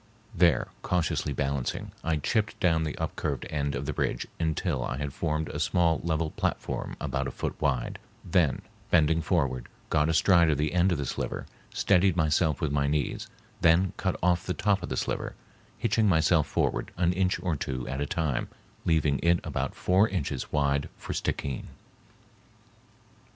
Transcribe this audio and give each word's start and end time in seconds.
There, 0.33 0.69
cautiously 0.81 1.31
balancing, 1.31 1.91
I 2.03 2.15
chipped 2.17 2.59
down 2.59 2.85
the 2.85 2.97
upcurved 2.97 3.45
end 3.51 3.75
of 3.75 3.85
the 3.85 3.93
bridge 3.93 4.25
until 4.39 4.83
I 4.83 4.97
had 4.97 5.13
formed 5.13 5.47
a 5.49 5.59
small 5.59 6.01
level 6.03 6.31
platform 6.31 6.95
about 6.99 7.27
a 7.27 7.31
foot 7.31 7.53
wide, 7.61 7.99
then, 8.25 8.63
bending 8.89 9.21
forward, 9.21 9.67
got 9.91 10.09
astride 10.09 10.49
of 10.49 10.57
the 10.57 10.73
end 10.73 10.91
of 10.91 10.97
the 10.97 11.05
sliver, 11.05 11.45
steadied 11.71 12.15
myself 12.17 12.61
with 12.61 12.71
my 12.71 12.87
knees, 12.87 13.27
then 13.61 13.93
cut 13.97 14.17
off 14.23 14.43
the 14.47 14.55
top 14.55 14.81
of 14.81 14.89
the 14.89 14.97
sliver, 14.97 15.35
hitching 15.77 16.07
myself 16.09 16.47
forward 16.47 16.89
an 16.97 17.13
inch 17.13 17.39
or 17.39 17.55
two 17.55 17.87
at 17.87 18.01
a 18.01 18.07
time, 18.07 18.47
leaving 18.85 19.19
it 19.21 19.39
about 19.43 19.75
four 19.75 20.09
inches 20.09 20.51
wide 20.51 20.89
for 20.97 21.13
Stickeen. 21.13 21.67